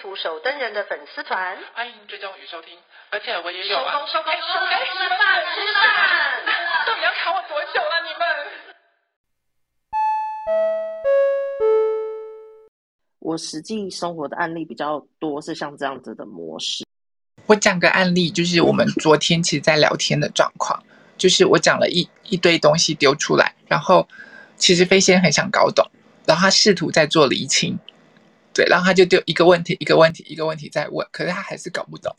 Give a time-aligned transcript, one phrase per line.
[0.00, 2.76] 图手登人的粉丝团，欢迎追踪与收听，
[3.10, 3.92] 而且我也有啊。
[3.92, 5.18] 收工收工收工，吃饭
[5.54, 6.44] 吃饭，
[6.86, 8.26] 到底要卡我多久了你们？
[13.20, 16.84] 我实际生活的案例比较多，是像这样子的模式。
[17.46, 20.82] 我讲个案例，就是我们昨天其实在聊天的状况，
[21.16, 24.06] 就是我讲了一一堆东西丢出来，然后
[24.56, 25.90] 其实飞仙很想搞懂，
[26.26, 27.78] 然后他试图在做厘清。
[28.56, 32.10] 对，然后他就丢一个问题，一个问题，一个问题在问，可是他还是搞不懂。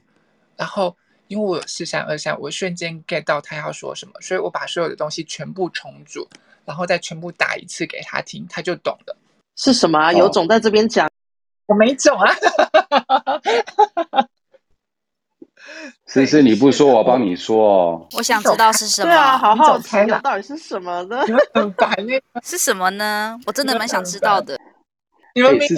[0.55, 0.95] 然后
[1.29, 6.27] 因为我有四三二三，我瞬间 get 到他要说什么，所以我把所有的东西全部重组，
[6.63, 9.17] 然后再全部打一次给他听，他就懂了。
[9.55, 10.13] 是什么啊？
[10.13, 11.09] 有种在这边讲，
[11.65, 12.31] 我没种啊！
[16.05, 18.07] 思思，你不说，我帮你说哦。
[18.13, 19.09] 我想知道是什么。
[19.09, 21.25] 对啊，好好奇啊，到底是什么呢？
[21.55, 21.91] 很烦
[22.43, 23.39] 是什么呢？
[23.47, 24.55] 我真的蛮想知道的。
[25.37, 25.77] 你们明明是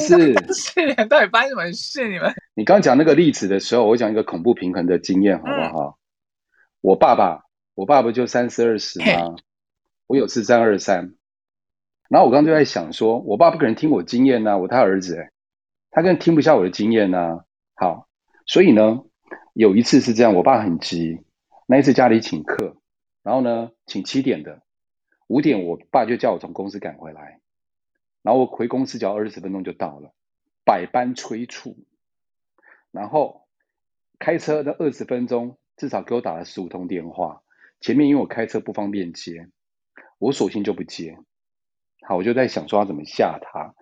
[0.53, 2.07] 是，到底发生什么事？
[2.07, 5.89] 你们，你刚讲那个例子的时候，我讲一个恐怖平衡的经验，好不好？
[5.89, 5.93] 嗯、
[6.79, 7.43] 我爸爸，
[7.75, 9.35] 我爸爸就三四二十吗，
[10.07, 11.13] 我有四三二三。
[12.09, 15.29] 然后我刚刚就在想说，我爸不可能听我经验呐、啊，我他儿子诶，
[15.91, 17.43] 他更听不下我的经验呐、啊。
[17.75, 18.07] 好，
[18.45, 19.03] 所以呢，
[19.51, 21.19] 有一次是这样，我爸很急，
[21.67, 22.77] 那一次家里请客，
[23.23, 24.61] 然后呢，请七点的，
[25.27, 27.38] 五点我爸就叫我从公司赶回来。
[28.21, 30.13] 然后我回公司只要二十分钟就到了，
[30.65, 31.77] 百般催促，
[32.91, 33.47] 然后
[34.19, 37.43] 开车的二十分钟至少给我打了十五通电话，
[37.79, 39.49] 前面因为我开车不方便接，
[40.17, 41.17] 我索性就不接。
[42.01, 43.73] 好，我就在想说要怎么吓他，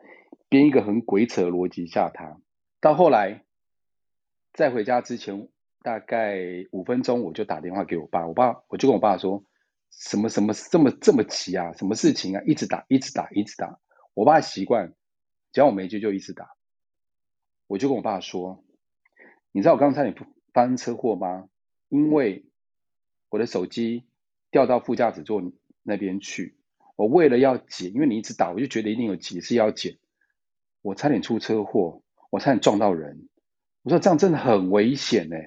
[0.50, 2.40] 编一个很鬼扯的逻辑吓他。
[2.80, 3.44] 到后来
[4.54, 5.50] 在回家之前
[5.82, 6.38] 大概
[6.72, 9.44] 五分钟，我就打电话给我爸，我爸我就跟我爸说，
[9.90, 13.80] 什么什么这么这么急啊，什么事情啊，一直打一直打一直打。
[14.18, 14.96] 我爸习惯，
[15.52, 16.56] 只要我没接就一直打。
[17.68, 18.64] 我就跟我爸说
[19.54, 20.16] ：“你知道我刚才你
[20.54, 21.48] 发生车祸吗？
[21.88, 22.44] 因为
[23.30, 24.08] 我的手机
[24.50, 25.44] 掉到副驾驶座
[25.84, 26.58] 那边去，
[26.96, 30.00] 我为了要捡，因为你一直打，我就觉得一定有急事要捡，
[30.82, 32.02] 我差点出车祸，
[32.32, 33.30] 我差点撞到人。
[33.84, 35.38] 我说这样真的很危险呢，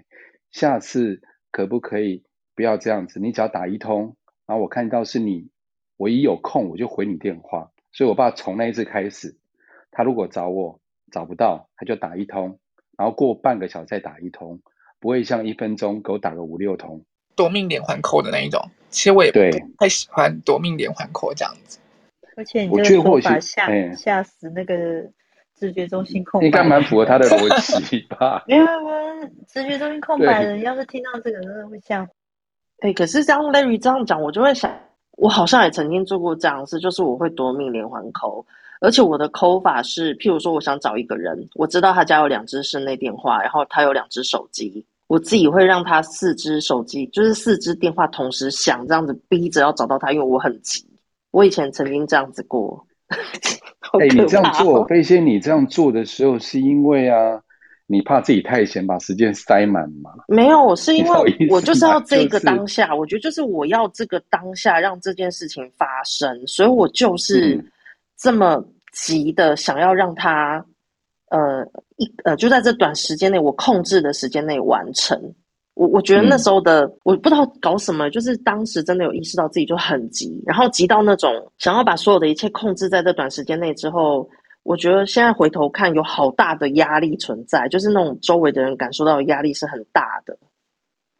[0.53, 2.23] 下次可不可以
[2.55, 3.19] 不要这样子？
[3.19, 4.17] 你只要打一通，
[4.47, 5.51] 然后我看到是你，
[5.97, 9.37] 我一有空我就回你电话。”所以，我爸从那一次开始，
[9.91, 10.81] 他如果找我
[11.11, 12.59] 找不到，他就打一通，
[12.97, 14.61] 然后过半个小时再打一通，
[15.01, 18.61] 不会像一分钟给我打个五六通，夺命连环扣的那一种。
[18.91, 19.39] 其实我也不
[19.79, 21.79] 太喜欢夺命连环扣这样子。
[22.37, 24.75] 而且你这个说法吓吓死那个
[25.57, 27.49] 直觉中心空白，应该蛮符合他的逻
[27.89, 28.45] 辑吧？
[28.47, 28.71] 没有没
[29.23, 32.09] 有，直觉中心空白的人要是听到这个，真的会吓。
[32.79, 34.71] 对，可是像 Larry 这样讲，我就会想。
[35.21, 38.43] 我好像也曾经做过这样的事，就是我会夺命连环 call，
[38.81, 50.83] 而且我的 call 法是，譬如说我想找一个人，我知道他家有两只室内电话，然后他有两只手机，我自己会让他四只手机，就是四只电话同时响，这样子逼着要找到他，因为我很急。
[51.33, 52.87] 我以前曾经这样子过。
[54.01, 57.43] 哎、你这样做，飞仙，你这样做的时候是因为啊？
[57.93, 60.13] 你怕自己太闲，把时间塞满吗？
[60.29, 67.61] 没有，我是因为 我就是要这个当下，就是、我觉得就是我要这个当下让这件事情发生，所以我就是
[68.17, 70.65] 这么急的想要让他，
[71.31, 75.21] 呃，一呃就在这短时间内，我控制的时间内完成。
[75.75, 84.31] 我我觉得那时候的、嗯、我不知道搞什么，就是当时真的有意识到自己就很急，然后急到那种想要把所有的一切控制在这短时间内之后。
[84.63, 90.37] 我觉得现在回头看，有好大的压力存在，就是那种周围的人感受到的压力是很大的。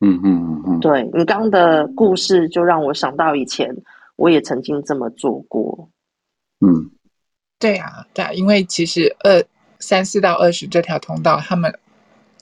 [0.01, 3.75] 嗯嗯嗯嗯，对，你刚刚的故事就让我想到以前
[4.17, 5.89] 我也曾经这么做过。
[6.61, 6.91] 嗯，
[7.59, 9.43] 对啊，对啊，因为其实二
[9.79, 11.75] 三四到二十这条通道，他们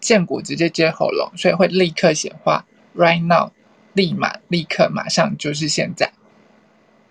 [0.00, 2.64] 荐骨直接接喉咙，所以会立刻显化
[2.96, 3.50] right now，
[3.92, 6.12] 立马立刻马上就是现在。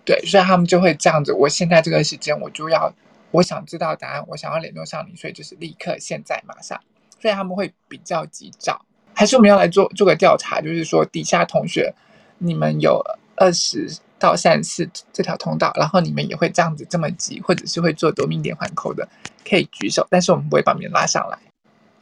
[0.04, 2.92] 对，所以他们就会这样子，我现在这个时间我就要。
[3.30, 6.80] 我想知道答案，我想要联络上你，所以就是立刻、现在、马上，
[7.20, 8.84] 所以他们会比较急躁。
[9.14, 11.92] 还是我们要来做做个调查，就是说底下同学，
[12.38, 13.02] 你们有
[13.36, 13.88] 二十
[14.18, 19.08] 到三十四这条通道，然后你们也会这样子这么急，或者是会做夺命连环扣的，
[19.44, 21.38] 可以举手，但是我们不会把你们拉上来。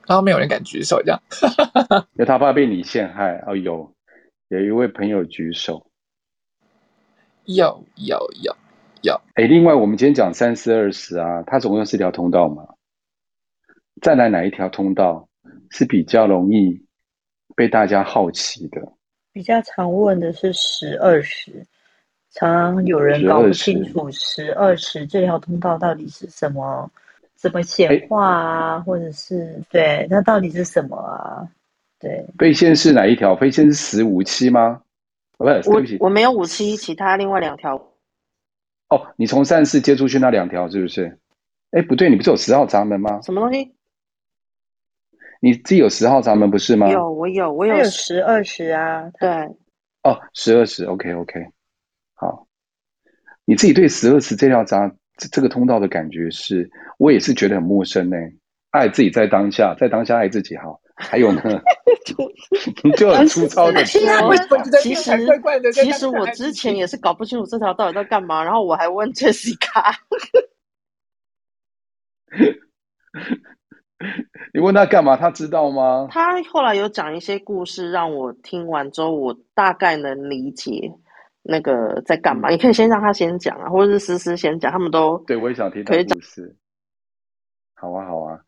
[0.07, 1.21] 然后没有人敢举手，这样，
[2.15, 3.43] 因为他怕被你陷害。
[3.47, 3.93] 哦，有
[4.49, 5.85] 有一位朋友举手，
[7.47, 8.57] 有有有有。
[9.35, 12.67] 哎，另外我们今天讲三四二十啊，它总共有四条通道嘛，
[14.01, 15.29] 再来哪一条通道
[15.71, 16.83] 是比较容易
[17.55, 18.81] 被大家好奇的？
[19.33, 21.67] 比较常问的是十二十，
[22.31, 26.91] 常常有人搞不清楚十二十这条通道到底是什么，
[27.35, 31.47] 怎么显化啊，或者是对它到底是什么啊？
[32.01, 33.37] 对，飞仙是哪一条？
[33.37, 34.81] 飞仙是十五七吗？
[35.37, 37.81] 不是，我我没有五七，其他另外两条。
[38.89, 41.19] 哦，你从善事接出去那两条是不是？
[41.73, 43.21] 哎，不对，你不是有十号闸门吗？
[43.23, 43.75] 什么东西？
[45.41, 46.89] 你自己有十号闸门不是吗？
[46.91, 49.11] 有，我有，我有十二十啊。
[49.19, 49.29] 对，
[50.03, 51.47] 哦，十二十，OK OK，
[52.15, 52.47] 好。
[53.45, 58.17] 你自己对十二十这条闸这这个通道的感觉是，我也是觉得很陌生呢。
[58.71, 60.81] 爱自己在当下，在当下爱自己好。
[60.95, 61.43] 还有呢，
[62.85, 64.01] 你 就很粗糙的说，
[64.81, 65.11] 其实
[65.73, 69.95] 其实我之前也是搞不清楚这条到底在干嘛，然后我还问 Jessica。
[74.53, 75.17] 你问他干嘛？
[75.17, 76.09] 他知道吗？
[76.11, 80.93] 他后来有讲一些故事，让我听完之后，我大概能理解
[81.43, 82.51] 那个在干嘛。
[82.51, 86.57] 你可以先让他先讲啊，或者是思思先讲，他们都对，我也想听他故事。
[87.75, 88.41] 好啊，好啊，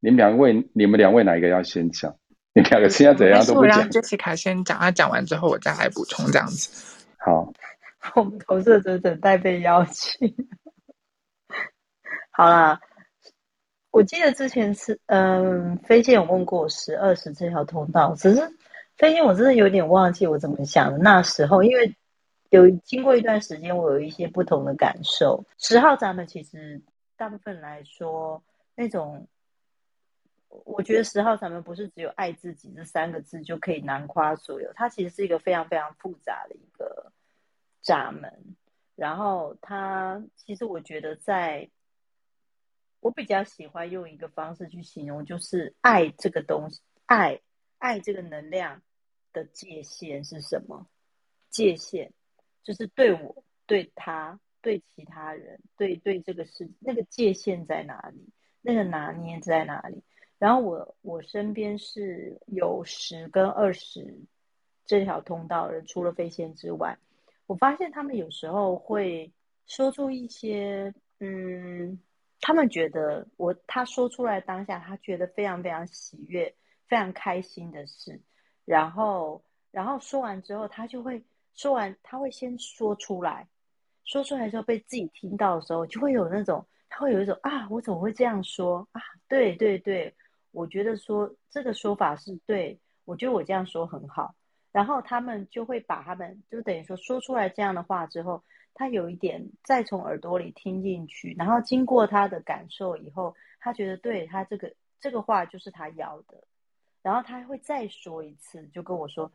[0.00, 2.14] 你们两位，你们两位哪一个要先讲？
[2.56, 3.80] 你们两个现在怎样都不讲。
[3.80, 6.70] 让 Jessica 先讲，他讲完之后我再来补充，这样子。
[7.18, 7.52] 好，
[8.14, 10.34] 我们投射者等待被邀请。
[12.30, 12.80] 好啦。
[13.90, 18.40] 我记得之前是，嗯，飞剑有问过我十二十这条通道，只是
[18.96, 20.98] 飞剑我真的有点忘记我怎么想的。
[20.98, 21.94] 那时候因为
[22.50, 25.44] 有经过一段时间，我有一些不同的感受。
[25.58, 26.82] 十号闸门其实
[27.16, 28.42] 大部分来说，
[28.74, 29.28] 那种
[30.64, 37.12] 我觉得十号闸门不是只有爱自己这三个字就可以囊括所有，它其实是一个非常非常复杂的一个
[37.82, 38.56] 闸门。
[38.94, 41.68] 然后它其实我觉得在。
[43.00, 47.38] 我比较喜欢用一个方式去形容，就是爱这个东西，爱
[47.76, 48.80] 爱这个能量
[49.30, 50.86] 的界限是什么？
[51.50, 52.14] 界限
[52.62, 58.26] 就是对我、对他、对其他人、对对这个事，那个界限在哪里？
[58.62, 60.02] 那个拿捏在哪里？
[60.44, 64.14] 然后我我身边是有十跟二十
[64.84, 66.94] 这条通道的，除了飞仙之外，
[67.46, 69.32] 我发现他们有时候会
[69.66, 71.98] 说出一些嗯。
[72.40, 76.54] 他们觉得我他说出来当下，他觉得非常非常喜悦、
[76.86, 78.20] 非常开心的事，
[78.66, 81.24] 然后然后说完之后，他就会
[81.54, 83.48] 说完，他会先说出来，
[84.04, 89.00] 说出来之后被自己听到的时候，就会有那种他会有一种啊，我怎么会这样说啊？
[89.26, 90.14] 对对对，
[90.54, 94.34] 我觉得说这个说法是对，我觉得我这样说很好，
[94.72, 98.42] 然后他们就会把他们就等于说说出来这样的话之后。
[98.76, 106.42] 他有一点再从耳朵里听进去，然后经过他的感受以后，他觉得对他这个这个话就是他要的，
[107.00, 109.30] 然后他会再说一次，就跟我说：“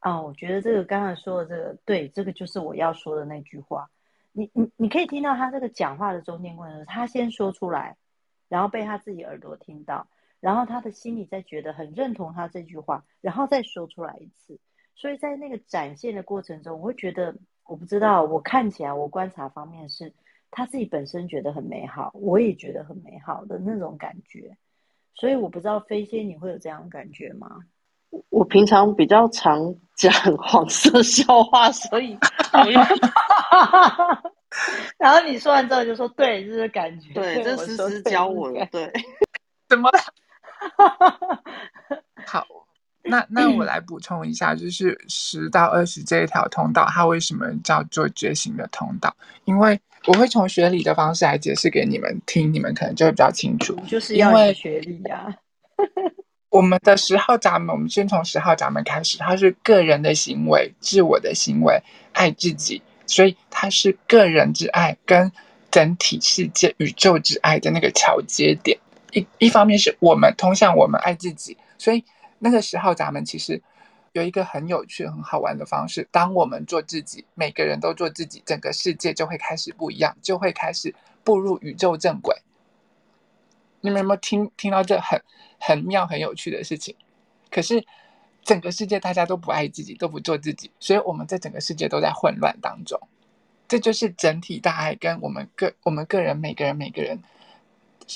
[0.00, 3.88] 啊，我觉得这个刚才说的这个对，这个就是我要说的那句话。”
[4.32, 7.96] 你你你可以听到他这个讲话的中间过程，他先说出来，
[8.50, 10.06] 然后被他自己耳朵听到，
[10.42, 14.58] 然后他的心里再觉得很认同他这句话，然后再说出来一次。
[14.94, 17.34] 所以在那个展现的过程中，我会觉得。
[17.64, 20.12] 我不知道，我看起来，我观察方面是
[20.50, 24.56] 他自己本身觉得很美好，我也觉得很美好的那种感觉，
[25.14, 27.60] 所以我不知道飞仙你会有这样的感觉吗？
[28.30, 32.18] 我平常比较常讲 黄色笑话，所以，
[34.98, 38.92] 然后你说完之后就说对，这是感觉，对，这思思教我的，对，
[39.70, 39.88] 怎么？
[42.26, 42.46] 好。
[43.04, 49.12] 那那我来补充一下，就是十到二十这一条通道，它为什么叫做觉醒的通道？
[49.44, 53.74] 因为我会从学理的方式来解释给你们听，你们可能就会比较清楚。
[53.88, 55.36] 就是要学学理呀。
[56.48, 65.32] 我们的十号闸门，我们先从十号闸门开始，它是个人的行为、自我的行为、爱自己，所以它是个人之爱跟
[65.72, 68.78] 整体世界、宇宙之爱的那个桥接点。
[69.12, 72.04] 一一方面是我们通向我们爱自己，所以。
[72.44, 73.62] 那个时候咱们其实
[74.10, 76.08] 有一个很有趣、很好玩的方式。
[76.10, 80.92] 当我们做自己，每个人都做自己，整个世界就会开始不一样，就会开始
[81.22, 82.36] 步入宇宙正轨。
[83.80, 85.22] 你们有没有听听到这很
[85.60, 86.96] 很妙、很有趣的事情？
[87.48, 87.86] 可是
[88.42, 93.00] 整个世界大家都不爱自己，都不做自己，所以我们在整个世界都在混乱当中。
[93.68, 97.22] 这就是整体大爱跟我们个我们个人每个人每个人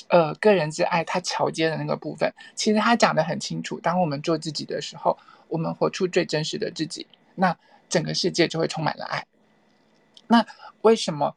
[0.09, 3.79] 呃个人之爱，他桥接的那个部分，其实他讲得很清楚。
[3.79, 7.57] 当我们做自己的时候，我们活出最真实的自己，那
[7.89, 9.25] 整个世界就会充满了爱。
[10.27, 10.45] 那
[10.81, 11.35] 为什么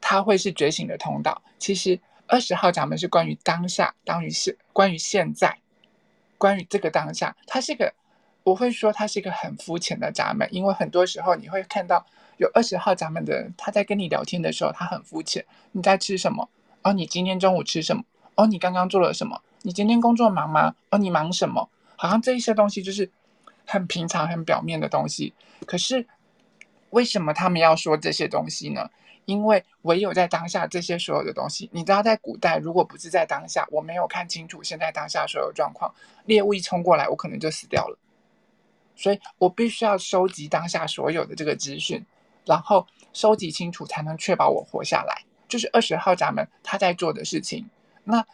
[0.00, 1.42] 他会是觉醒的通道？
[1.58, 5.58] 其实二十号闸门是关于当下，关于现，关于现在，
[6.38, 7.36] 关于这个当下。
[7.46, 7.92] 它是一个，
[8.42, 12.04] 我会说它是一个很肤浅的闸门，因为很多时候你会看到
[12.38, 15.44] 有二十号闸门的人，他在跟你聊天的时候，他很肤浅。
[15.70, 16.48] 你在吃什么？
[16.82, 18.04] 哦，你今天中午吃什么？
[18.34, 19.42] 哦，你刚刚做了什么？
[19.62, 20.74] 你今天工作忙吗？
[20.90, 21.68] 哦，你忙什么？
[21.96, 23.10] 好像这一些东西就是
[23.66, 25.32] 很平常、很表面的东西。
[25.66, 26.06] 可是
[26.90, 28.90] 为什么他们要说这些东西呢？
[29.24, 37.96] 因为唯有在当下，这些所有的东西，你知道，在古代，如果不是在当下，我没有看清楚现在当下所有状况，猎物一冲过来，我可能就死掉了。
[38.96, 42.04] 所以我必须要收集当下所有的这个资讯，
[42.44, 45.22] 然后收集清楚，才能确保我活下来。
[45.52, 47.68] 就是二十号闸门他在做的事情。
[48.04, 48.24] 那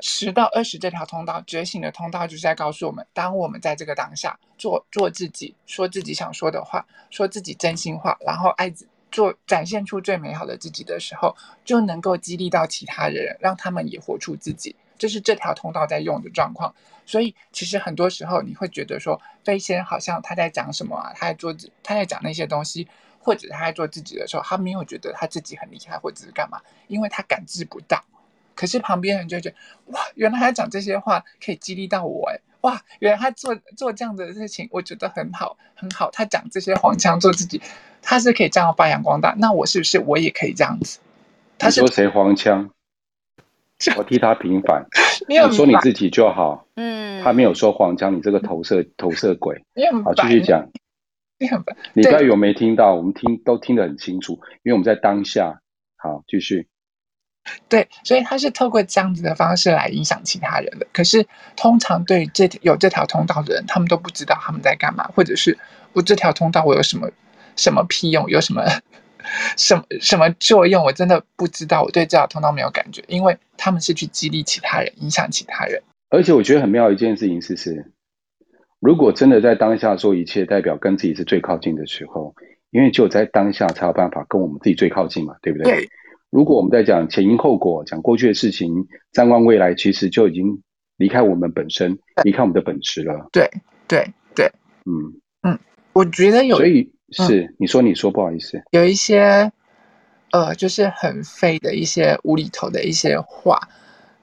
[0.00, 8.74] 十到二十这条通道，觉醒的通道，就是在告诉我们：当我们在这个当下做做自己，说自己想说的话，说自己真心话，然后爱
[9.12, 14.74] 做展现出最美好的自己的时候，就能够激励到其他人，让他们也活出自己。
[14.98, 16.74] 这是这条通道在用的状况。
[17.06, 21.12] 所以，其实很多时候你会觉得说，飞仙好像他在讲什么啊？
[21.14, 22.88] 他在做，他在讲那些东西。
[23.28, 28.02] 或者他在做自己的时候，他没有觉得他自己很厉害，或者是干嘛，因为他感知不到。
[28.54, 29.56] 可是旁边人就觉得，
[29.92, 36.10] 哇，原来他讲这些话可以激励到我，哎，哇，原来他做做这样的事情，我觉得很好，很好。
[36.10, 37.60] 他讲这些黄腔 做自己，
[38.00, 39.34] 他是可以这样发扬光大。
[39.36, 40.98] 那我是不是我也可以这样子？
[41.58, 42.70] 他是说谁黄腔？
[43.98, 44.86] 我替他平反。
[45.28, 46.64] 你说你自己就好。
[46.76, 47.22] 嗯。
[47.22, 49.62] 他没有说黄腔，你这个投射投射鬼。
[50.02, 50.66] 好，继续讲。
[51.94, 55.60] 你不要以为我没听到，我们听都听得很清楚，因为我们在当下。
[55.96, 56.68] 好，继续。
[57.68, 60.86] 对，所以他是透过这样子的方式来影响其他人的。
[60.92, 61.26] 可是
[61.56, 65.56] 通常对这有这条通道的人，他们都不知道他们在干嘛，或者是
[65.92, 67.10] 我这条通道我有什么
[67.56, 68.62] 什么屁用，有什么
[69.56, 71.82] 什么什么作用，我真的不知道。
[71.82, 75.82] 我对这条通道没有感觉，因为他们是去激励其他人，影响其他人。
[76.10, 77.92] 而且我觉得很妙一件事情是是。
[78.80, 82.32] 如果真的在当下做一切，代表跟自己是最靠近的时候，
[82.70, 85.72] 因为只有在当下才有办法跟我们自己最靠近嘛，对不对？
[85.72, 85.88] 对。
[86.30, 90.62] 如果我们在讲前因后果，讲过去的事情，展望未来，其实就已经
[90.96, 93.28] 离开我们本身，离开我们的本质了。
[93.32, 93.50] 对
[93.88, 94.06] 对
[94.36, 94.46] 对，
[94.84, 95.58] 嗯嗯，
[95.92, 99.50] 我觉得有，所以是、嗯、你说你说不好意思，有一些
[100.30, 103.58] 呃，就是很废的一些无厘头的一些话，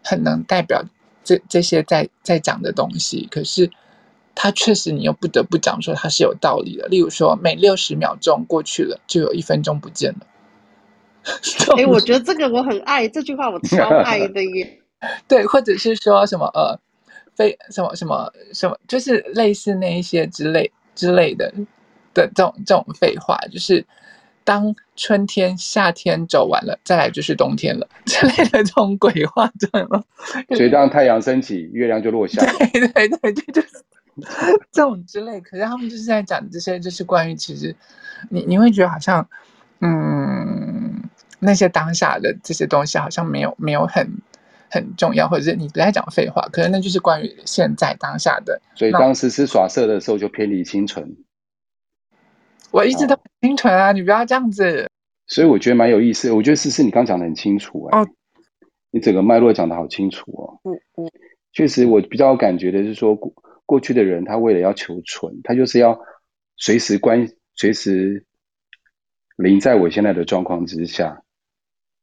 [0.01, 0.81] 很能代表
[1.25, 3.69] 这这些在在讲的东西，可是。
[4.35, 6.85] 他确实，你又不得不讲说它是有道理的。
[6.87, 10.27] 例如说，每六十秒钟过去了，就有一分钟不见了。
[11.77, 14.79] 哎、欸，我觉得这个我很爱这句话，我超爱的耶。
[15.27, 16.77] 对，或者是说什么呃，
[17.33, 21.51] 非什么什么什么，就是类似那一些之类之类的
[22.13, 23.85] 的这种这种废话，就是
[24.43, 30.03] 当春天、夏天走完了，再来就是冬天了 之类的这种鬼话，对吗？
[30.55, 32.45] 所以当太阳升起，月亮就落下。
[32.45, 33.69] 对对对，对就是。
[34.71, 37.75] 这种之类，可是他们就是在讲这些，就是关于其实
[38.29, 39.27] 你你会觉得好像，
[39.81, 41.03] 嗯，
[41.39, 44.07] 那些当下的这些东西好像没有没有很
[44.71, 48.61] 很重要，或者是你不在讲废话，可是那就是关于现在当下的。
[48.75, 51.17] 所以当时是耍色的时候就偏离清纯。
[52.71, 54.89] 我一直都很清纯啊，你不要这样子。
[55.27, 58.03] 所以我觉得蛮有意思，我觉得思思你刚讲的很清楚哎、欸。
[58.03, 58.07] 哦，
[58.91, 60.59] 你整个脉络讲的好清楚哦。
[60.63, 60.71] 嗯
[61.03, 61.11] 嗯，
[61.51, 63.19] 确实我比较有感觉的是说。
[63.65, 65.99] 过去的人，他为了要求存，他就是要
[66.55, 68.25] 随时关，随时
[69.35, 71.23] 临在我现在的状况之下，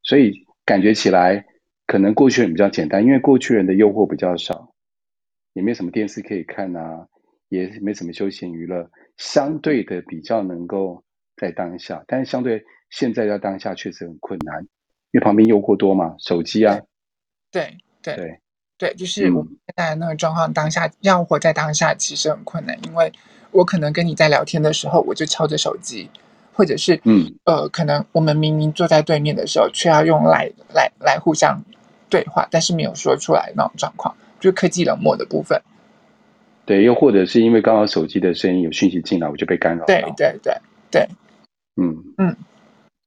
[0.02, 1.46] 所以感觉起来
[1.86, 4.74] 可能过去人比较简单，因为过去人的诱惑比较少，
[5.52, 7.06] 也没什么电视可以看啊，
[7.48, 11.04] 也没什么休闲娱乐，相对的比较能够
[11.36, 14.62] 在当下，但是相对现在在当下确实很困难，
[15.12, 16.80] 因为旁边诱惑多嘛，手机啊，
[17.50, 18.26] 对对对。
[18.26, 18.41] 对
[18.82, 23.12] 对，就是我们现在那个状况，当下要活在当下其实很困难，因为
[23.52, 26.10] 我可能跟你在聊天的时候，我就敲着手机，
[26.52, 31.62] 或者是嗯呃，可能我们明明坐在对面的时候，却要用来来来互相
[32.10, 35.62] 对话，但是没有说出来那种状况，就是科技冷漠的部分。
[36.66, 39.84] 对，又或者是因为刚好手机的声音有讯息进来，我就被干扰。
[39.84, 40.56] 对对对
[40.90, 41.08] 对，
[41.76, 42.34] 嗯嗯，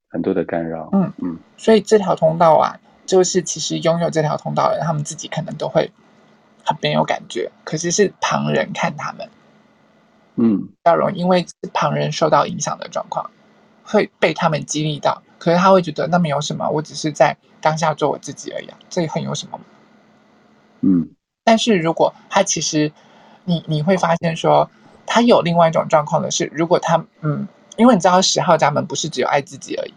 [0.08, 2.80] 很多的干扰，嗯嗯，所以这条通道啊。
[3.06, 5.90] 就是其实拥有这条通道的人，他们自己可能都会
[6.64, 9.28] 很没有感觉，可是是旁人看他们，
[10.34, 13.30] 嗯，比较容易因为旁人受到影响的状况，
[13.84, 15.22] 会被他们激励到。
[15.38, 19.60] 可可是他会觉得那没有什么，我只是在当下做我自己而已，这很有什么？
[20.80, 21.08] 嗯。
[21.44, 22.90] 但是如果他其实，
[23.44, 24.68] 你你会发现说，
[25.06, 27.46] 他有另外一种状况的是，如果他嗯，
[27.76, 29.94] 因为你知道十号家门不是只有爱自己而已，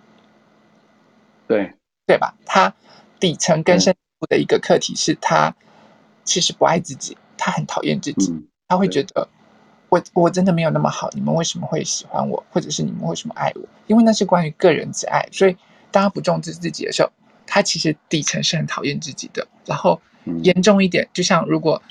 [1.47, 1.73] 对
[2.05, 2.35] 对吧？
[2.45, 2.71] 他
[3.19, 5.55] 底层根深部的一个课题是他
[6.23, 9.27] 其实不爱自己，他很讨厌自己，嗯、他会觉得。
[9.91, 13.61] 我我真的没有那么好，你们为什么会喜欢我，或者是你们为什么爱我？
[13.87, 15.57] 因为那是关于个人之爱，所以
[15.89, 17.09] 当他不重视自己的时候，
[17.47, 19.47] 他其实底层是很讨厌自己的。
[19.65, 19.99] 然后
[20.43, 21.81] 严重一点，就像如果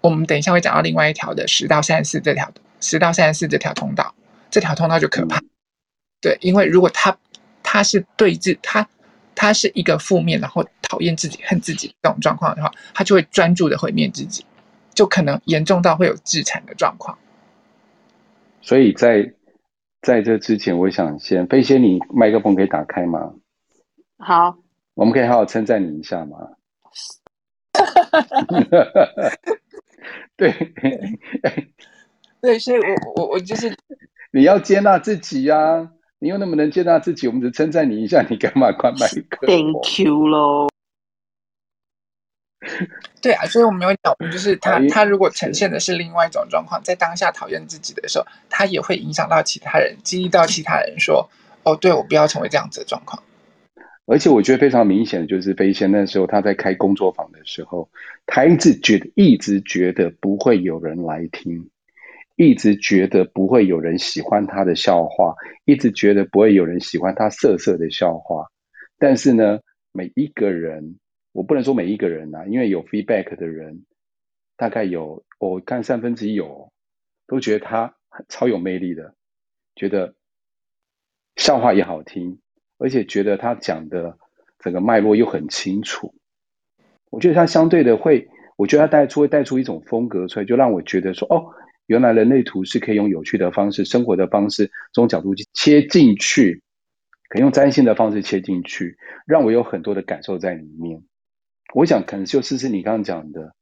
[0.00, 2.50] 我们等一下会讲到另外一条的十到三十四这条
[2.80, 4.12] 十到三十四这条通道，
[4.50, 5.40] 这条通道就可怕。
[6.20, 7.16] 对，因为如果他
[7.62, 8.88] 他是对峙，他
[9.40, 14.44] 他是一个负面，然后讨厌自己、恨自己这种状况的话，他就会专注的毁灭自己。
[14.92, 17.16] 就可能严重到会有自残的状况，
[18.60, 19.32] 所以在
[20.02, 23.32] 在这之前，我想先飞仙，你麦克风可以打开吗？
[24.18, 24.58] 好，
[24.92, 26.36] 我们可以好好称赞你一下吗？
[30.36, 30.52] 对，
[32.42, 33.74] 对，所以我我我就是
[34.32, 40.68] 你要接纳自己呀、啊，你又那么能接纳自己，我们只称赞你一下，你干嘛关麦克？Thank you 喽。
[43.22, 51.30] 对啊，所以我们有讲，就是他他如果呈现的是另外一种状况，在当下讨厌自己的时候，他也会影响到其他人，激励到其他人说
[51.64, 53.22] ：“哦，对，我不要成为这样子的状况。”
[54.04, 57.88] 而且我觉得非常明显的，就是飞仙那时候他在开工作坊的时候，
[58.26, 61.70] 他一直觉得一直觉得不会有人来听，
[62.44, 65.34] 一直觉得不会有人喜欢他的笑话，
[65.66, 68.46] 一直觉得不会有人喜欢他色色的笑话。
[68.98, 69.60] 但是呢，
[69.92, 70.98] 每一个人。
[71.32, 73.84] 我不能说每一个人呐、因为有 feedback 的人，
[74.56, 76.72] 大概有我看三分之一有，
[77.28, 77.94] 都觉得他
[78.28, 79.14] 超有魅力的，
[79.76, 80.16] 觉得
[81.36, 82.40] 笑话也好听，
[82.78, 84.18] 而且觉得他讲的
[84.58, 86.12] 整个脉络又很清楚。
[87.10, 91.54] 我觉得他相对的会，我觉得他带出会带出一种风格出来，就让我觉得说，哦，
[91.90, 96.62] 原来人类图是可以用有趣的方式、生活的方式这种角度去切进去，
[97.28, 101.02] 可以用占星的方式切进去，让我有很多的感受在里面。
[101.74, 103.52] 我想，可能就是是你刚刚讲的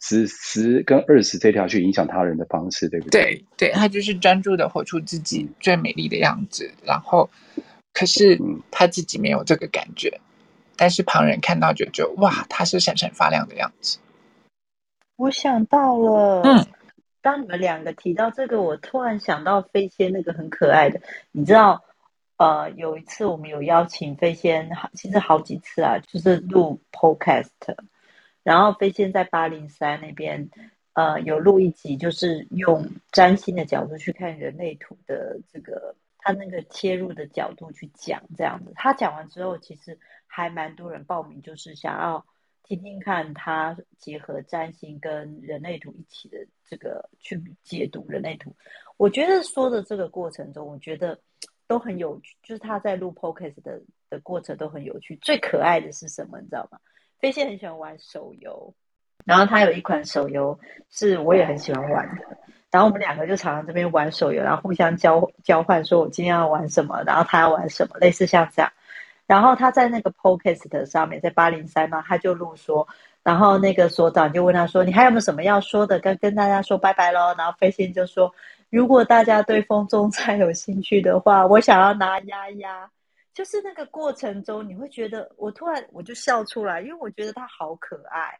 [0.00, 3.22] 十十跟二十这条去影响他人的方式，对不对？
[3.22, 7.30] 对，对，他就是专注的活出自己最美丽的样子，然后
[7.92, 8.36] 可是
[8.72, 10.20] 他自己没有这个感觉，嗯、
[10.76, 14.00] 但是旁人看到就觉得哇，他是闪闪发亮的样子。
[15.14, 16.66] 我想到了，嗯，
[17.22, 21.00] 当你们两个提到这个，我突然想到飞仙那个很可爱的，
[21.32, 21.84] 你知道。
[22.40, 27.50] 呃，有一次我们有邀请飞仙，其实好几次啊，就是录 podcast，
[28.42, 30.48] 然后飞仙在八零三那边，
[30.94, 38.72] 呃，有录一集，就是用占星的角度去看人类图的这个，他那个切入的角度去讲这样子。
[38.74, 42.24] 他讲完之后，其实还蛮多人报名，就是想要
[42.62, 46.38] 听听看他结合占星跟人类图一起的
[46.70, 48.54] 这个去解读人类图。
[48.96, 51.18] 我觉得说的这个过程中，我觉得。
[51.66, 55.14] 都很有趣，就是他在录 podcast 的的过程都很有趣。
[55.22, 56.76] 最可爱的是什么，你知道吗？
[57.20, 58.74] 飞仙很喜欢玩手游，
[59.24, 62.36] 然后他有一款手游是我也很喜欢玩的。
[62.72, 68.72] 然后我们两个就常常这边玩手游，然后互相交交换，说我今天要玩什么，然后他要玩什么，类似像这样。
[69.28, 72.88] 然后他在那个 podcast 上面，在八零三嘛，他就录说，
[73.22, 75.98] 然后那个所长就问他说：“你还有没有什么要说的？
[76.00, 78.32] 跟跟大家说拜拜喽。”然后飞仙就说。
[78.70, 82.88] 如果大家对风中菜有兴趣的话，我想要拿鸭鸭。
[83.34, 88.38] 就是那个过程中，你会觉得我突然我就笑出来，因为我觉得他好可爱。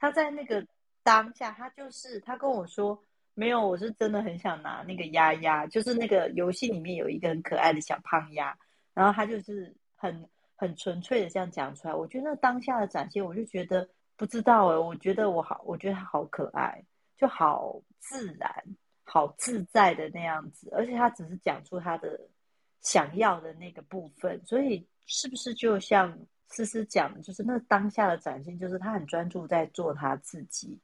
[0.00, 0.66] 他在那个
[1.04, 3.00] 当下，他就是他跟我说
[3.34, 8.56] 没有，我是真的很想拿那个鸭鸭，就是那个游戏里面有一个很可爱的小胖鸭，
[8.92, 11.94] 然后他就是很很纯粹的这样讲出来。
[11.94, 16.84] 我觉得那当下的展现，我就觉得不知道哎，我觉得我好，我觉得他好可爱，
[17.16, 18.50] 就好自然。
[19.10, 22.20] 好自在的那样子，而且他只是讲出他的
[22.82, 26.14] 想要的那个部分，所以是不是就像
[26.48, 30.78] 思思讲，就是那当下的展现，就是他很专注在做他自己，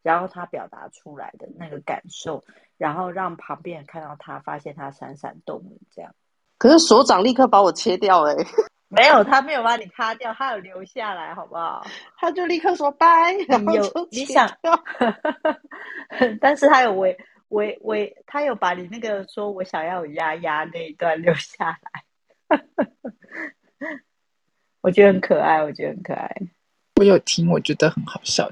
[0.00, 2.44] 然后他表达出来的那个感受，
[2.76, 6.14] 然后让旁边人看到他，发现他闪闪动这样。
[6.58, 8.34] 可是所长立刻把我切掉哎、
[8.88, 11.86] 没有，他没有把你卡掉，他有留下来，好不好？
[12.18, 14.48] 他就立刻说拜，然后有你想，
[16.40, 17.16] 但是他有为。
[17.48, 17.94] 我我
[18.26, 21.78] 他有把你那个说我想要有鸭鸭那一段留下
[22.48, 22.58] 来，
[24.82, 26.28] 我觉得很可爱，我觉得很可爱。
[26.96, 28.50] 我有听，我觉得很好笑。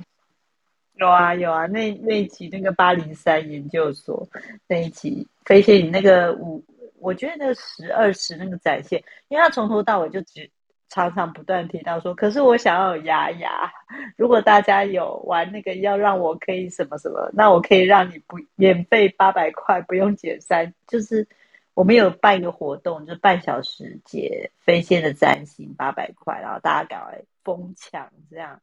[0.94, 4.29] 有啊有啊，那那一集那个八零三研究所
[4.68, 6.64] 那一集，飞仙你那个五
[7.00, 10.50] 我觉得那个十二十那个展现，因为他从头到尾就只
[10.88, 13.72] 常常不断提到说，可是我想要有牙牙。
[14.16, 20.72] 如果大家有玩那个要让我可以什么什么，那我可以让你不免费八百块，不用减三。
[20.87, 21.26] 就是
[21.74, 28.61] 我们有办一个活动，就是半小时解飞仙的占星八百块，然后大家赶快疯抢这样。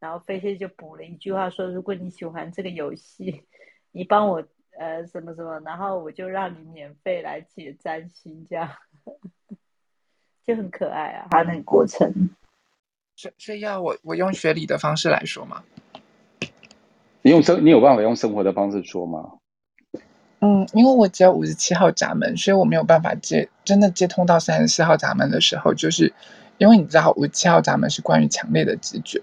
[0.00, 3.42] 然后飞仙就补了一句话说：“如果你喜欢这个游戏，
[3.90, 4.42] 你帮我
[4.78, 8.68] 呃什么什么，然后我就让你免费来解占星，这样
[10.46, 12.30] 就很可爱啊。”他那个过程，
[13.16, 15.62] 所所以要我我用学理的方式来说吗？
[17.22, 19.32] 你用生你有办法用生活的方式说吗？
[20.40, 26.12] 嗯，因为我只有五十七号闸门，所以我没有办法接真的接通到三十四号闸门的时候，就是
[26.58, 29.22] 因为你知道五十七号闸门是关于强烈的直觉。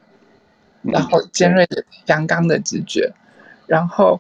[0.84, 3.14] 然后尖锐的阳刚的直觉，
[3.68, 4.20] 然后，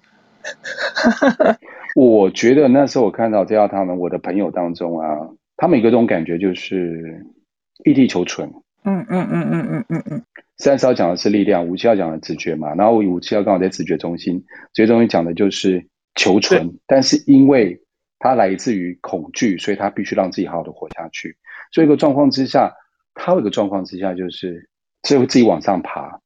[1.96, 5.08] 我觉得那时候我看到这条他们我的朋友当中啊，
[5.58, 7.26] 他们有一种感觉就是
[7.84, 8.52] 异地求存。
[8.84, 10.24] 嗯嗯嗯嗯嗯嗯嗯。
[10.58, 17.82] 三十号讲的是力量，五七号讲的直觉嘛，然后五七号刚好在直觉中心，直觉中心讲的就是求存，但是因为
[18.20, 21.36] 它来自于恐惧，所以他必须让自己好好的活下去。
[21.72, 22.72] 所以一个状况之下，
[23.14, 24.70] 他有一个状况之下就是
[25.02, 26.20] 只有自己往上爬。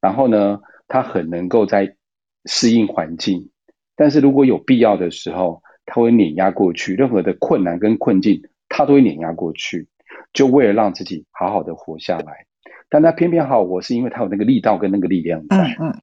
[0.00, 1.96] 然后呢，他很能够在
[2.44, 3.50] 适应环境，
[3.98, 9.88] 但是如果有必要的时候，他会碾压过去，任何的困难跟困境，他都会碾压过去，
[10.32, 12.46] 就为了让自己好好的活下来。
[12.88, 15.56] 但他偏偏好我，是因为他有那个力道跟那个力量在。
[15.80, 16.00] 嗯嗯，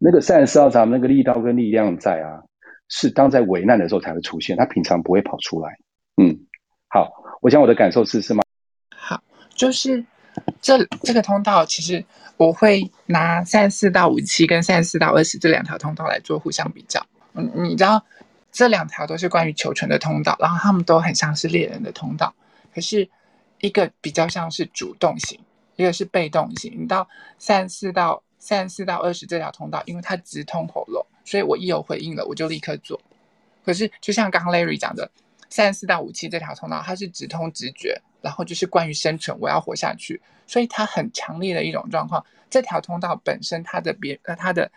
[0.00, 2.42] 那个三十四号闸那个力道跟力量在啊，
[2.88, 5.70] 是当在危难的时候才会出现，他平常不会跑出来。
[6.20, 6.36] 嗯，
[6.88, 7.08] 好，
[7.40, 8.42] 我讲我的感受是是吗？
[8.96, 9.22] 好，
[9.54, 10.04] 就是
[10.60, 12.04] 这这个通道其实。
[12.36, 16.98] 我会拿三十四到五十七跟三十四到二十这两条通道来做互相比较。
[17.34, 18.04] 嗯，你知道
[18.52, 22.34] 这两条都是关于求存的通道，然后他们都很像是猎人的通道。
[22.74, 23.08] 可是
[23.60, 25.40] 一个比较像是主动型，
[25.76, 26.74] 一个是被动型。
[26.76, 33.00] 你到三十四到三十四到二十这条通道，因为它直通喉咙，所以我一有回应了，我就立刻做。
[33.64, 35.10] 可是就像刚刚 Larry 讲的，
[35.48, 38.00] 三十四到五七这条通道，它是直通直觉。
[38.22, 42.22] 然后就是关于生存，我要活下去，所以它很强烈的一种状况。
[42.50, 44.70] 这条通道本身，它的别呃，它的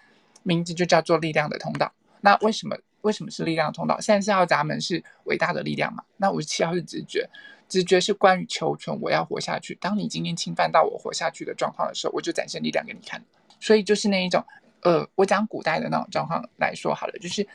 [0.44, 1.92] 名字就叫做力量的通道。
[2.24, 4.00] 那为什么为什么是力量通道？
[4.00, 6.04] 三十四号闸门是伟大的力量嘛？
[6.16, 7.30] 那五十七号是直觉，
[7.68, 9.76] 直觉是关于求存，我要活下去。
[9.76, 13.22] 当你今天侵犯到我活下去的状况的时候，我就展现力量给你看。
[13.60, 14.44] 所以就是那一种，
[14.84, 17.46] 呃，我讲古代的那种状况来说好了，就是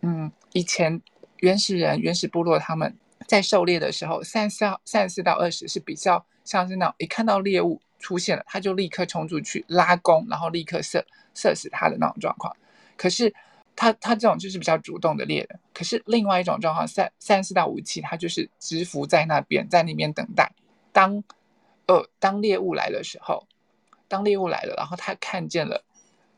[0.00, 1.00] 嗯，以前
[1.40, 2.96] 原始人、原始部落他们。
[3.26, 12.54] 在狩猎的时候，三十四、三十四到二十是比较像是那种一看到猎物出现了，他就立刻冲出去拉弓，然后立刻射射死他的那种状况。
[12.98, 13.32] 可是
[13.76, 15.60] 他他这种就是比较主动的猎人。
[15.72, 20.52] 可是另外一种状况，三三四到五十七，他就是蛰伏在那边，在那边等待。
[20.92, 21.22] 当
[21.86, 23.46] 呃当猎物来的时候，
[24.08, 25.84] 当猎物来了，然后他看见了，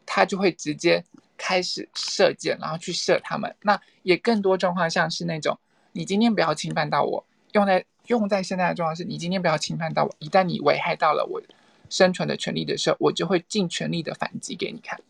[0.05, 1.05] 他就会直接
[1.37, 3.55] 开始射箭，然后去射他们。
[3.62, 5.59] 那也更多状况像是那种。
[5.92, 10.14] 你今天不要侵犯到我，用在用在现在的状况是，你今天不要侵犯到我。
[10.18, 11.40] 一旦你危害到了我
[11.88, 15.01] 生存的权利的时候，我就会尽全力的反击给你看。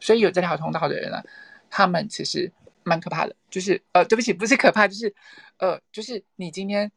[0.00, 1.22] 所以有这条通道的人呢，
[1.76, 2.50] 他们其实
[2.84, 3.36] 蛮可怕的。
[3.50, 5.14] 就是呃，对不起，不是可怕，就是
[5.58, 6.90] 呃，就是你今天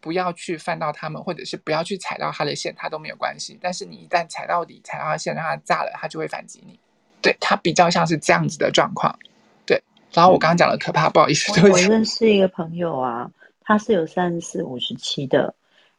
[0.00, 3.58] 不要去犯到他们，或者是不要去踩到他的线，他都没有关系。
[3.60, 6.78] 但是你一旦踩到底，踩到他线，让他炸了，他就会反击你。
[7.20, 9.18] 对，他比较像是这样子的状况。
[9.66, 11.50] 对然后我刚刚讲的可怕，不好意思。
[11.60, 13.28] 我我认识一个朋友啊，
[13.62, 15.52] 他是有三十四、五十七的，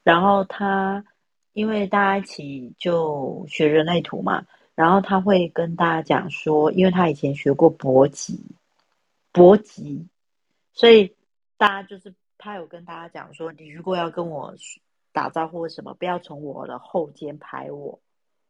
[0.03, 1.03] 然后他
[1.53, 4.43] 因为大家一起就学人类图嘛，
[4.75, 8.43] 然后他会跟大家讲说，因为他以前学过搏击，
[9.31, 10.07] 搏击，
[10.73, 11.15] 所以
[11.57, 14.55] 大家就是他有跟大家讲说，你如果要跟我
[15.11, 17.99] 打招呼什么，不要从我的后肩拍我，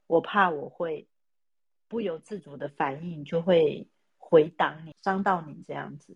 [0.08, 1.08] 我怕我会
[1.88, 3.88] 不由自主的反应就会。
[4.34, 6.16] 回挡你，伤到你这样子，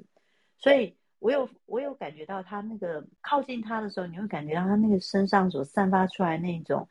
[0.57, 6.87] 所以我有我有感觉到他那个靠近他的时候，你会感觉到他那个身上所散发出来那种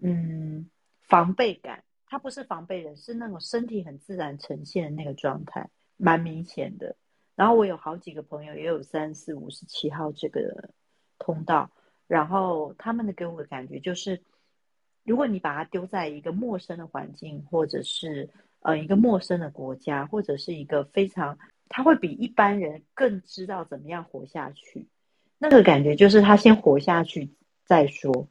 [0.00, 0.68] 嗯
[1.02, 1.84] 防备感。
[2.06, 6.96] 他不是防备人，是那种身体很自然呈现的那个状态，蛮明显的。
[7.34, 10.70] 然后我有好几个朋友也有三四五十七号这个
[11.18, 11.70] 通道，
[12.06, 14.22] 然后他们的给我的感觉就是，
[15.04, 18.30] 如果你把他丢在一个陌生的环境，或者是。
[18.60, 21.38] 呃，一个陌生的国家，或者是一个非常，
[21.68, 24.88] 他会比一般人更知道怎么样活下去。
[25.38, 27.32] 那个感觉就是他先活下去
[27.64, 28.28] 再说，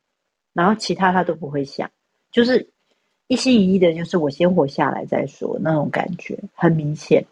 [0.52, 1.90] 然后其他他都不会想，
[2.32, 2.74] 就是
[3.28, 7.26] 一心一意的，就是我先活下来再说那种感觉，很明显，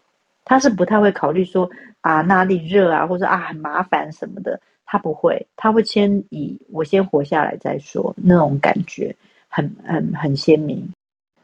[0.44, 9.14] 他是不太会考虑说啊哪里热啊，或者啊很麻烦什么的，他不会，他会先以我先活下来再说，那种感觉
[9.48, 10.92] 很很很鲜明。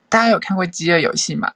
[0.09, 1.53] 大家有看过《饥饿游戏》吗？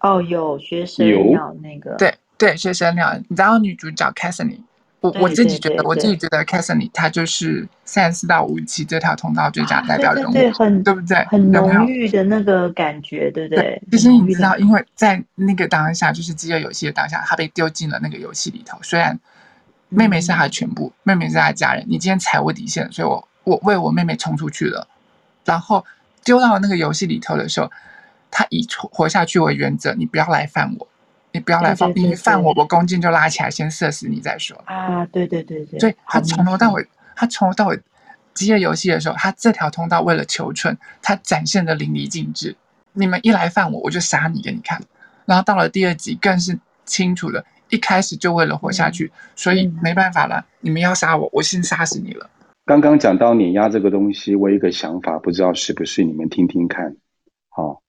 [0.00, 4.60] 哦，有学生鸟那个，对对，学生鸟，你知道女主角 Cassidy
[5.04, 11.22] 我我自己觉得，我自己觉得 Cassidy 她就是三十四到五期这条通道最佳代表人物，对，很对不对？
[11.26, 13.82] 很浓郁的那个感觉，对不对？
[13.92, 18.78] 其实你知道，因为在那个当下，就是饥饿游戏的当下，他被丢进了那个游戏里头。
[18.82, 19.18] 虽然
[19.90, 24.88] 妹妹是他的全部，妹妹是他的家人，你今天踩我底线，所以我我为我妹妹冲出去了，
[25.44, 25.84] 然后
[26.24, 27.70] 丢到那个游戏里头的时候。
[28.36, 30.88] 他以活下去为原则，你不要来犯我，
[31.34, 34.56] 你不要来犯，你犯我，我弓箭就拉起来，先射死你再说。
[34.66, 35.80] 啊，对对对对。
[35.80, 37.80] 所以他从头到尾，他从头到尾，
[38.32, 42.54] 饥饿游戏的时候，他这条通道为了求存，他展现的淋漓尽致。
[42.92, 44.80] 你们一来犯我，我就杀你给你看。
[45.26, 52.30] 然后到了第二集，更是清楚的，一开始就为了活下去，所以没办法了，你们要杀我，我先杀死你了。
[52.64, 56.94] 刚刚讲到碾压这个东西，我有一个想法，不知道是不是你们听听看，
[57.48, 57.82] 好。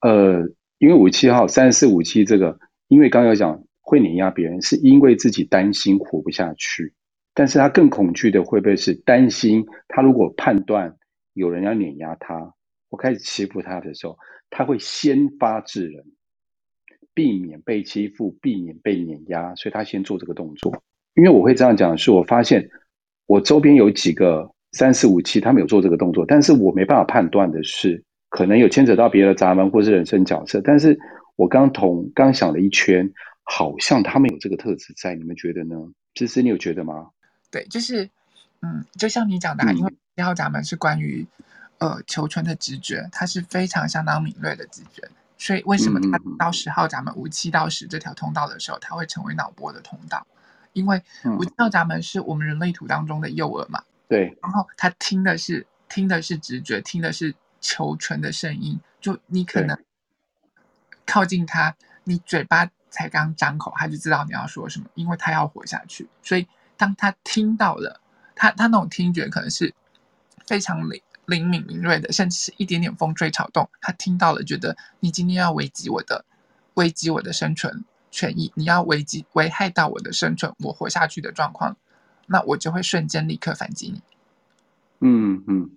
[0.00, 0.42] 呃，
[0.78, 2.58] 因为五七号三四五七这个，
[2.92, 6.92] 因为刚刚有讲会碾压别人，是因为自己担心活不下去，
[7.32, 10.94] 但是他更恐惧的会不会是担心他如果判断
[11.32, 12.52] 有人要碾压他，
[12.90, 14.18] 我开始欺负他的时候，
[14.50, 16.04] 他会先发制人，
[17.14, 20.82] 避免被欺负，避免被碾压，所以他先做这个动作。
[21.14, 22.68] 因为我会这样讲，是我发现
[23.24, 28.04] 我周边有几个三四五七，他们有做这个动作，但是我没办法判断的是。
[28.28, 30.98] 可能有牵扯到别的闸门或是人生角色，但是
[31.36, 35.76] 我刚同刚想了一圈，好像他们有这个特质在，你们觉得呢？
[36.14, 37.10] 其实你有觉得吗？
[37.50, 38.08] 对，就是，
[38.60, 41.26] 嗯，就像你讲的，嗯、因为一号闸门是关于
[41.78, 50.26] 呃求存的直觉，它是非常相当敏锐的直觉，所以为什么它到十号闸门五七到十这条通道的时候，它会成为脑波的通道？
[50.72, 51.02] 因为
[51.38, 57.34] 五七号闸门是我们人类图当中的右耳嘛，对，然后他听的是听的是直觉，听的是。
[57.64, 59.78] 求存的声音，就你可能
[61.06, 66.08] 靠近他，你嘴巴才刚张口，他就知道你要说什么，因为他要活下去。
[66.22, 68.00] 所以当他听到了，
[68.34, 69.74] 他他那种听觉可能是
[70.46, 76.24] 非常灵灵敏敏锐的，甚至是一点点风吹草动，他听到了，觉得你今天要危及我的，
[76.74, 81.76] 危及我的生存权益，你要危及危害到我的生存，我活下去的状况，
[82.26, 84.02] 那我就会瞬间立刻反击你。
[85.00, 85.70] 嗯嗯。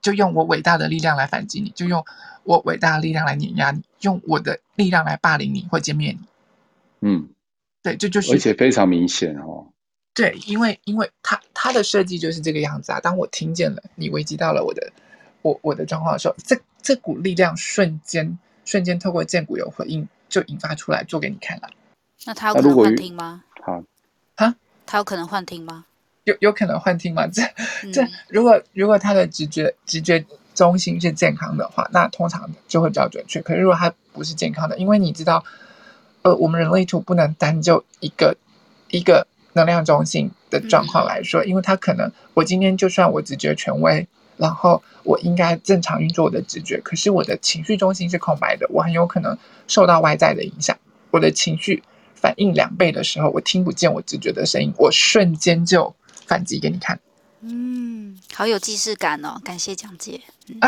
[0.00, 2.04] 就用我伟大的力量来反击你，就用
[2.42, 6.20] 我伟大的力量来碾压你，用我的力量来霸凌你或歼灭你。
[7.00, 7.28] 嗯，
[7.82, 9.68] 对，这就是，而且非常明显哦。
[10.14, 13.00] 对，因为因为他他的设计就是这个样子啊。
[13.00, 14.92] 当我听见了你危及到了我的
[15.42, 21.68] 我我的状况的时候，这这股力量瞬间瞬间透过剑骨有回应，就引发出来做给你看了。
[22.24, 23.44] 那他有可能幻听吗？
[23.60, 23.82] 好，
[24.36, 24.54] 啊，
[24.86, 25.84] 他有可能幻听吗？
[26.24, 27.26] 有有可能幻听吗？
[27.32, 27.42] 这
[27.92, 33.40] 这如果如果他的直觉直觉中心是健康的话，那通常就会比较准确。
[33.42, 35.44] 可是如果他不是健康的，因为你知道，
[36.22, 38.36] 呃，我们人类图不能单就一个
[38.90, 44.06] 一个能量中心的状况来说，因为他可能我今天就算我直觉权威，
[44.36, 50.78] 然后我应该正常运作我的直觉，可是我的情绪中心是空白的，我很有可能受到外在的影响，
[51.10, 51.82] 我的情绪
[52.14, 55.94] 反应两倍的时候，我听不见我直觉的声音，我瞬间就。
[56.26, 56.98] 反击给你看，
[57.40, 60.20] 嗯，好有既视感哦，感谢讲解。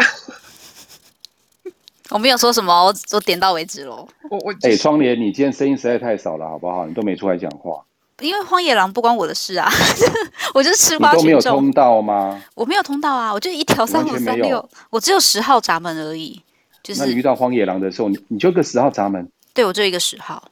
[2.11, 4.09] 我没有说什么，我我点到为止喽。
[4.31, 6.87] 我我哎，窗帘，你今天声音实在太少了，好不好？
[6.87, 7.83] 你都没出来讲话。
[8.21, 9.69] 因为荒野狼不关我的事啊，
[10.55, 11.23] 我就是吃瓜群众。
[11.23, 12.43] 都没有通道吗？
[12.55, 16.41] 我没有通道啊，我就一条三五三六，我只有十号闸门而已。
[16.83, 19.29] 就是那你遇到荒野狼的时候，你你就个十号闸门？
[19.53, 20.43] 对，我就一个十号，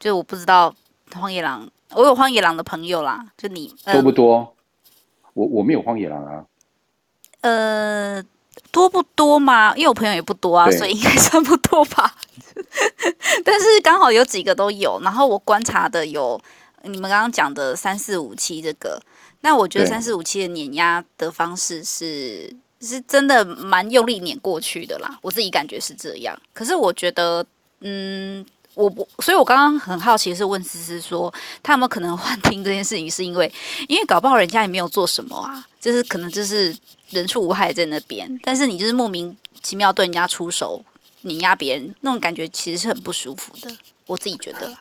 [0.00, 0.74] 就是我不知道
[1.20, 1.70] 荒野狼。
[1.94, 4.56] 我有荒野狼的朋友啦，就你、呃、多不多？
[5.34, 6.44] 我我没有荒野狼啊。
[7.42, 8.24] 呃，
[8.70, 9.76] 多不多嘛？
[9.76, 12.16] 因为我朋友也不多啊，所以应该算不多吧。
[13.44, 16.40] 但是刚好有几个都有，然后我观察的有
[16.82, 18.98] 你们刚刚讲的三四五七这个，
[19.42, 26.34] 那我觉得三四五七的碾压的方式是是真的蛮用力碾过去的啦，我自己感觉是这样。
[26.54, 27.44] 可是我觉得，
[27.80, 28.46] 嗯。
[28.74, 31.32] 我不，所以我刚刚很好奇是问思思说，
[31.62, 33.52] 他有没有可能幻听这件事情，是因为，
[33.88, 36.74] 因为搞不好人家也没有做什么啊，就是可能就是
[37.10, 40.82] 人畜无害在那边，但是你就是莫名其妙对人家出手
[41.22, 43.70] 碾压别人，那种感觉其实是很不舒服的。
[44.06, 44.72] 我自己觉得，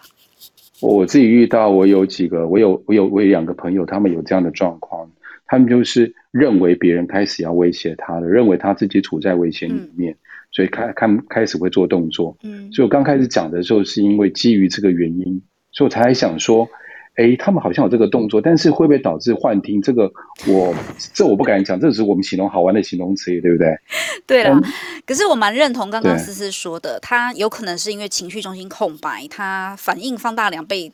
[0.80, 5.10] 我自己遇到我有几个，我有我有我有两个朋友，他们有这样的状况，
[5.52, 10.14] 他们就是认为别人开始要威胁他了，认为他自己处在危险里面。
[10.14, 10.18] 嗯
[10.54, 16.68] 所以开开开始会做动作，嗯，所以我刚开始讲的时候，是因为基于这个原因，所以我才想说，
[17.16, 19.82] 哎，他们好像有这个动作，但是会不会导致幻听？
[19.82, 20.12] 这个
[20.48, 20.76] 我
[21.14, 23.74] 这我不敢讲，这只是我们形容好玩的形容词，对不对？
[24.28, 24.72] 对啦，嗯、
[25.06, 30.92] 可是我蛮认同刚刚思思说的，他有可能是因为情绪中心空白，他反应放大两倍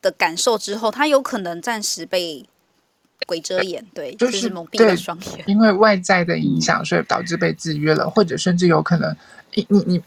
[0.00, 2.44] 的感受之后，他有可能暂时被
[3.26, 9.16] 鬼遮眼，对，就是、就是蒙蔽了双眼，因为外在的影响，所以导致被制约了，或者甚至有可能，
[9.54, 10.02] 你你你。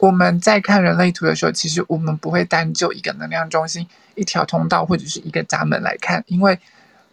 [0.00, 6.56] 我们在看人类图的时候，其实我们不会单就一个能量中心、一条通道或者是一个闸门来看，因为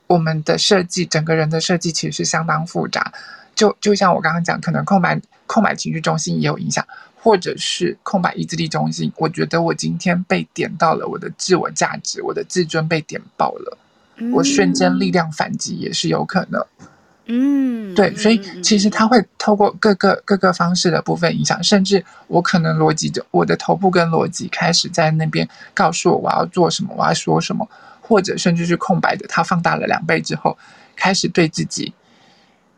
[0.05, 3.11] 我们的设计，整个人的设计其实是相当复杂。
[3.55, 9.11] 就就像我刚刚讲，可能空白空白情绪中心也有影响，或者是空白意志力中心。
[9.17, 13.75] 我觉得我今天被点到了我的自我价值，我的自尊被点爆了，
[14.33, 16.65] 我瞬间力量反击也是有可能。
[17.27, 27.67] 嗯，对，所以其实他会透过各个各个方式的部分影响，甚至我可能逻辑的，我的头部跟逻辑开始在那边告诉我我要做什么，我要说什么，
[27.99, 30.55] 或者甚至是空白的，它放大了两倍之后，
[30.95, 31.91] 开始对自己，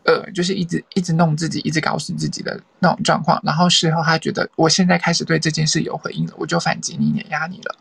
[0.05, 7.75] 呃，就是一直一直弄自己，一直搞死自己的那种状况，然后事后他觉得我现在开始对这件事有回应了，我就反击你，碾压你了，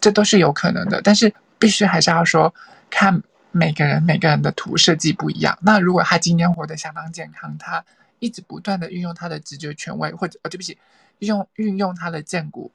[0.00, 2.54] 这都是有可能的，但是必须还是要说
[2.90, 3.22] 看。
[3.52, 5.58] 每个人每个人的图设计不一样。
[5.62, 7.82] 那如果他今天活得相当健康，他
[8.18, 10.76] 一直不断的运用他的直觉权威，或者呃，对不起，
[11.20, 12.70] 用运用他的荐骨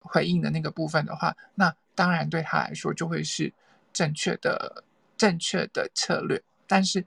[0.00, 3.50] 回应的那个部分的话，那当然对他来说就会是
[3.94, 4.84] 正确的
[5.16, 6.42] 正确的策略。
[6.66, 7.02] 但是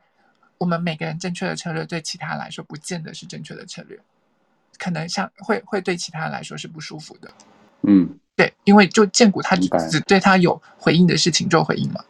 [0.58, 4.00] 我们每个人正确的策略对其他人来说不见得是正确的策略，
[4.80, 7.30] 可能像会会对其他人来说是不舒服的。
[7.84, 12.04] 嗯，对，因为就荐骨他只对他有回应的事情做回应嘛。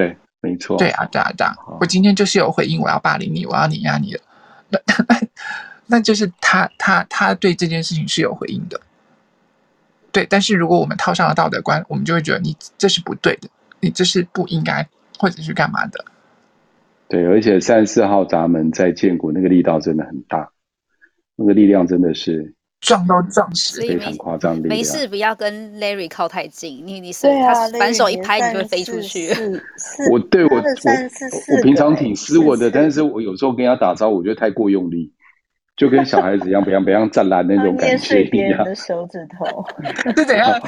[0.00, 0.78] 对，没错。
[0.78, 1.54] 对啊，对啊，对啊！
[1.80, 4.20] 我今天就是有回应，我要霸凌你，我要碾压你的，
[4.70, 5.28] 那那
[5.86, 8.80] 那就是他他他对这件事情是有回应的。
[10.12, 13.48] 对，但是如果我们套上了道德观，我们就会觉得你这是不对的，
[13.80, 16.04] 你这是不应该或者是干嘛的。
[17.08, 20.50] 对，而且三十四号闸门在建国那个力道真的很大，
[21.36, 22.54] 那个力量真的是。
[22.80, 24.68] 撞到撞死，非常夸张的。
[24.68, 29.28] 没事，不要跟 Larry 靠太近，你你是他反手一拍，你就会飞出去。
[30.10, 35.12] 我对我我我平常挺斯文的，但是我有时候跟他打招呼，我觉得太过用力，
[35.76, 38.64] 就跟小孩子一样，不要不要站烂那种感觉一样。
[38.64, 39.64] 的手指头，
[40.16, 40.60] 是怎样？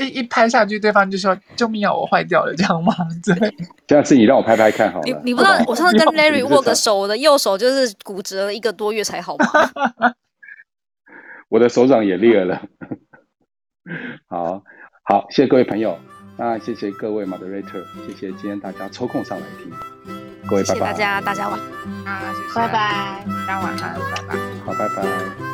[0.00, 2.92] 一一拍下去，对方就说：“救命啊，我坏掉了！”这样吗？
[3.24, 3.54] 对。
[3.88, 5.04] 下次你让我拍拍看好了。
[5.04, 9.46] 你你不知道，我上次跟 Larry 握个手，我的右手就是骨折了一个多月才好吗？
[11.52, 12.62] 我的手掌也裂了，
[14.26, 14.64] 好
[15.04, 15.98] 好，谢谢各位朋友，
[16.38, 19.70] 那谢谢各位 moderator，谢谢今天大家抽空上来听，
[20.48, 21.60] 各位拜拜，谢谢大家，大家晚，
[22.06, 25.51] 啊，谢谢，拜拜，大家晚安，拜拜，好，拜拜。